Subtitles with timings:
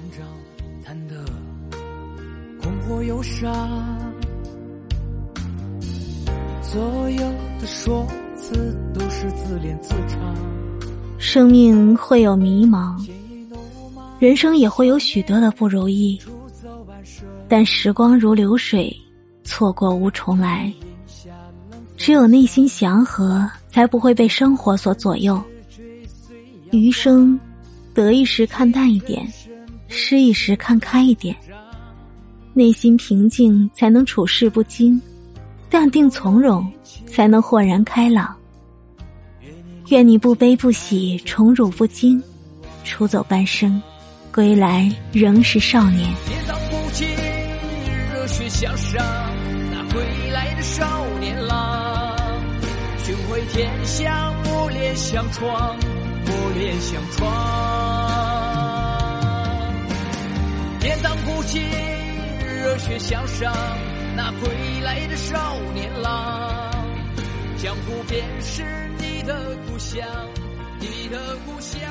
[0.00, 0.26] 慌张，
[0.82, 1.22] 谈得
[2.62, 3.52] 困惑忧伤。
[6.62, 7.20] 所有
[7.60, 10.16] 的说辞都是自恋自嘲。
[11.18, 12.96] 生命会有迷茫，
[14.18, 16.18] 人生也会有许多的不如意，
[17.46, 18.96] 但时光如流水，
[19.44, 20.72] 错过无重来。
[21.98, 25.42] 只有内心祥和，才不会被生活所左右。
[26.70, 27.38] 余生，
[27.92, 29.30] 得意时看淡一点，
[29.90, 31.36] 失意时看开一点。
[32.54, 34.98] 内心平静，才能处事不惊；
[35.68, 36.66] 淡定从容，
[37.06, 38.34] 才能豁然开朗。
[39.88, 42.22] 愿你不悲不喜，宠辱不惊，
[42.84, 43.80] 出走半生，
[44.32, 46.12] 归来仍是少年。
[46.26, 47.06] 跌宕不惊，
[48.12, 49.04] 热血向上，
[49.70, 50.02] 那归
[50.32, 52.16] 来的少年郎，
[53.04, 55.76] 雄威天下，磨练相闯，
[56.26, 57.49] 磨练相闯。
[61.40, 61.62] 如今，
[62.62, 63.50] 热血向上，
[64.14, 66.70] 那归来的少年郎，
[67.56, 68.62] 江湖便是
[68.98, 70.06] 你的故乡，
[70.78, 71.89] 你的故乡。